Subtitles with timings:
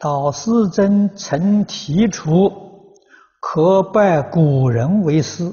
[0.00, 2.94] 导师曾曾提出，
[3.40, 5.52] 可拜古人为师，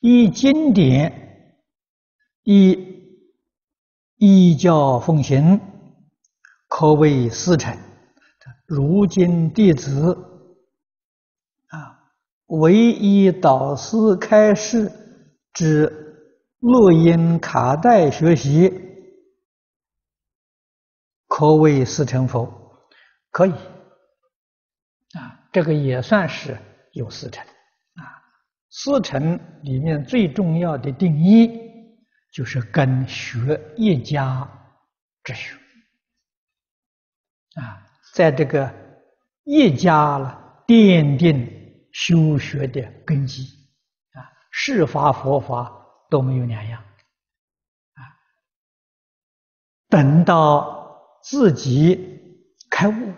[0.00, 1.56] 依经典，
[2.42, 2.76] 依
[4.16, 5.60] 依教奉行，
[6.68, 7.78] 可谓师承。
[8.66, 10.18] 如今弟子
[11.68, 12.10] 啊，
[12.46, 14.90] 唯依导师开示
[15.52, 16.26] 之
[16.58, 18.72] 录音卡带学习，
[21.28, 22.63] 可谓师承否？
[23.34, 26.56] 可以啊，这个也算是
[26.92, 27.44] 有师承
[27.96, 28.22] 啊。
[28.70, 31.50] 师承里面最重要的定义，
[32.30, 34.48] 就是跟学一家
[35.24, 35.56] 之学
[37.56, 37.84] 啊。
[38.12, 38.72] 在这个
[39.42, 43.42] 一家了，奠定修学的根基
[44.12, 45.72] 啊，世法佛法
[46.08, 46.80] 都没有两样
[47.94, 48.00] 啊。
[49.88, 52.12] 等到自己
[52.70, 53.12] 开悟，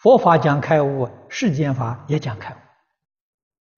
[0.00, 2.58] 佛法讲开悟，世间法也讲开悟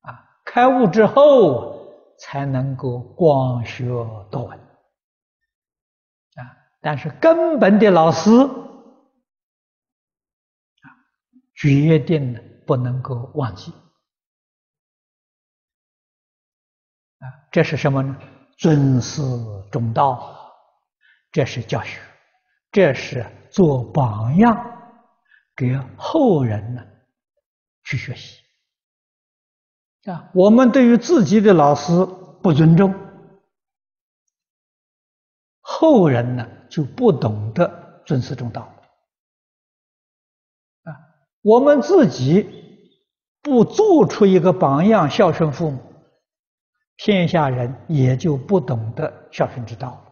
[0.09, 0.25] 啊。
[0.45, 3.85] 开悟之后才能够广学
[4.31, 6.57] 多闻啊。
[6.81, 8.31] 但是根本的老师。
[11.55, 13.71] 决定了不能够忘记
[17.21, 17.25] 啊！
[17.53, 18.19] 这是什么呢？
[18.59, 19.23] 尊师
[19.71, 20.53] 重道，
[21.31, 22.01] 这是教学，
[22.73, 24.72] 这是做榜样，
[25.55, 26.83] 给后人呢
[27.85, 28.41] 去学习
[30.11, 30.31] 啊！
[30.35, 31.93] 我们对于自己的老师
[32.43, 32.95] 不尊重，
[35.61, 38.63] 后人呢就不懂得尊师重道
[40.85, 40.93] 啊。
[41.43, 42.91] 我们自己
[43.43, 45.81] 不做出一个榜样，孝顺父母，
[46.97, 50.12] 天下人也就不懂得孝顺之道。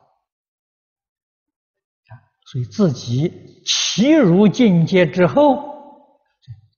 [2.50, 6.18] 所以自己契入境界之后，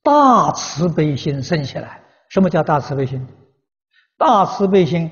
[0.02, 2.04] 大慈悲心生起来。
[2.28, 3.26] 什么叫大慈悲心？
[4.18, 5.10] 大慈悲心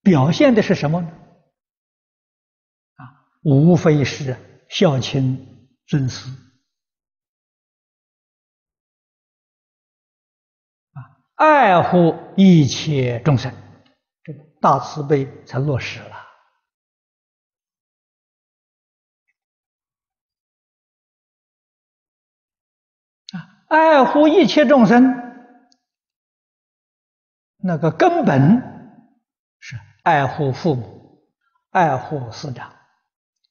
[0.00, 1.08] 表现的是什么呢？
[2.94, 3.02] 啊，
[3.42, 4.36] 无非是
[4.68, 6.30] 孝亲尊师。
[11.34, 13.52] 爱护一切众生，
[14.22, 16.27] 这个大慈悲才落实了。
[23.68, 25.14] 爱护一切众生，
[27.56, 28.60] 那个根本
[29.60, 31.22] 是爱护父母，
[31.70, 32.74] 爱护师长，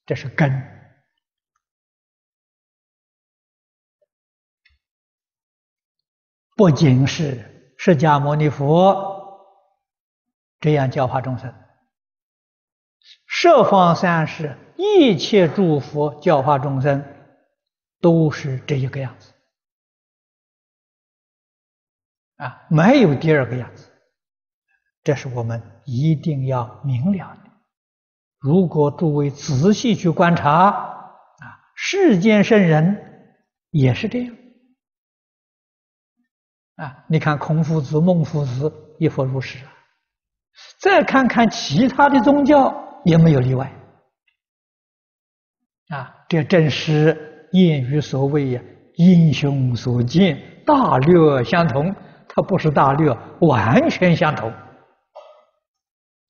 [0.06, 0.52] 这是根。
[6.56, 7.54] 不仅是。
[7.80, 9.40] 释迦牟尼佛
[10.60, 11.54] 这样教化众生，
[13.28, 17.06] 十方三世一切诸佛教化众生，
[18.02, 19.32] 都是这一个样子
[22.38, 23.92] 啊，没有第二个样子。
[25.04, 27.42] 这是我们一定要明了的。
[28.40, 33.34] 如果诸位仔细去观察啊，世间圣人
[33.72, 34.36] 也是这样。
[36.76, 39.74] 啊，你看孔夫子、孟夫子亦复如是啊。
[40.80, 43.72] 再看看其他的宗教，也没有例外。
[45.90, 48.62] 啊，这正是谚语所谓呀
[48.98, 51.96] ，“英雄所见，大略相同”。
[52.38, 53.12] 他不是大略，
[53.42, 54.48] 完全相同。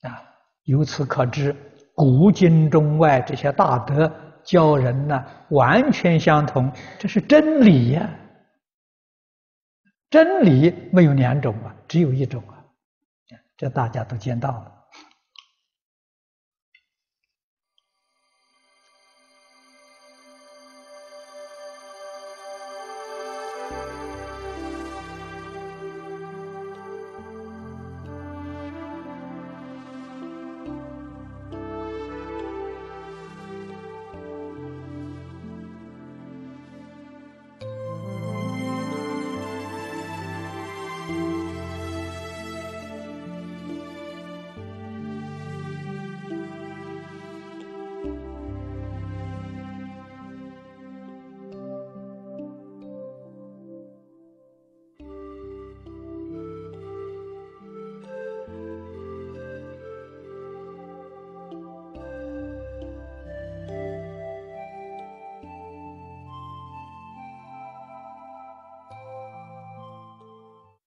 [0.04, 0.24] 啊，
[0.64, 1.54] 由此可知，
[1.94, 4.10] 古今中外这些大德
[4.42, 8.10] 教人呢，完全相同，这是真理呀。
[10.10, 12.64] 真理没有两种啊，只有一种啊，
[13.58, 14.77] 这大家都见到了。